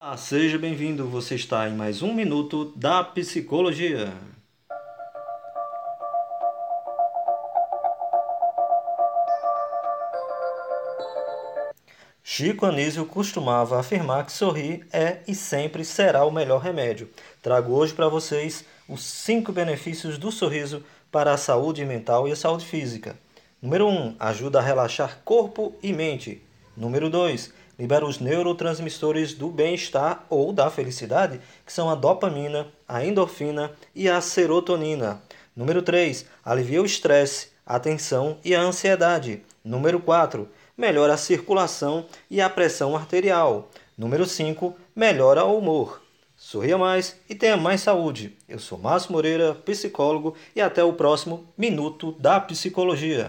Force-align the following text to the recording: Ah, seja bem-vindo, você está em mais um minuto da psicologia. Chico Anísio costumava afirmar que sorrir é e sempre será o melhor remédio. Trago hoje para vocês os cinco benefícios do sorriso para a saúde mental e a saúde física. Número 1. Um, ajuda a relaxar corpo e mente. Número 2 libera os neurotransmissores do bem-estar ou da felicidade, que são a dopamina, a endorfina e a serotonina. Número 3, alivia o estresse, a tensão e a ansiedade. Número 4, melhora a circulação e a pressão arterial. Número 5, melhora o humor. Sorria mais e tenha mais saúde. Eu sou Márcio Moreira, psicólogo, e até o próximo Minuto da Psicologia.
Ah, 0.00 0.16
seja 0.16 0.56
bem-vindo, 0.56 1.08
você 1.08 1.34
está 1.34 1.68
em 1.68 1.74
mais 1.74 2.02
um 2.02 2.14
minuto 2.14 2.66
da 2.76 3.02
psicologia. 3.02 4.14
Chico 12.22 12.64
Anísio 12.64 13.04
costumava 13.06 13.80
afirmar 13.80 14.24
que 14.24 14.30
sorrir 14.30 14.86
é 14.92 15.18
e 15.26 15.34
sempre 15.34 15.84
será 15.84 16.24
o 16.24 16.30
melhor 16.30 16.62
remédio. 16.62 17.10
Trago 17.42 17.72
hoje 17.72 17.92
para 17.92 18.08
vocês 18.08 18.64
os 18.88 19.02
cinco 19.02 19.50
benefícios 19.50 20.16
do 20.16 20.30
sorriso 20.30 20.84
para 21.10 21.32
a 21.32 21.36
saúde 21.36 21.84
mental 21.84 22.28
e 22.28 22.30
a 22.30 22.36
saúde 22.36 22.64
física. 22.64 23.18
Número 23.60 23.88
1. 23.88 23.90
Um, 23.90 24.16
ajuda 24.20 24.60
a 24.60 24.62
relaxar 24.62 25.18
corpo 25.24 25.74
e 25.82 25.92
mente. 25.92 26.40
Número 26.76 27.10
2 27.10 27.52
libera 27.78 28.04
os 28.04 28.18
neurotransmissores 28.18 29.34
do 29.34 29.48
bem-estar 29.48 30.24
ou 30.28 30.52
da 30.52 30.68
felicidade, 30.68 31.40
que 31.64 31.72
são 31.72 31.88
a 31.88 31.94
dopamina, 31.94 32.66
a 32.88 33.04
endorfina 33.04 33.70
e 33.94 34.08
a 34.08 34.20
serotonina. 34.20 35.22
Número 35.54 35.80
3, 35.82 36.26
alivia 36.44 36.82
o 36.82 36.86
estresse, 36.86 37.48
a 37.64 37.78
tensão 37.78 38.38
e 38.44 38.54
a 38.54 38.60
ansiedade. 38.60 39.42
Número 39.64 40.00
4, 40.00 40.48
melhora 40.76 41.14
a 41.14 41.18
circulação 41.18 42.06
e 42.30 42.40
a 42.40 42.50
pressão 42.50 42.96
arterial. 42.96 43.68
Número 43.96 44.26
5, 44.26 44.76
melhora 44.94 45.44
o 45.44 45.58
humor. 45.58 46.00
Sorria 46.36 46.78
mais 46.78 47.16
e 47.28 47.34
tenha 47.34 47.56
mais 47.56 47.80
saúde. 47.80 48.36
Eu 48.48 48.60
sou 48.60 48.78
Márcio 48.78 49.10
Moreira, 49.10 49.54
psicólogo, 49.54 50.36
e 50.54 50.60
até 50.60 50.84
o 50.84 50.92
próximo 50.92 51.44
Minuto 51.58 52.12
da 52.12 52.38
Psicologia. 52.38 53.28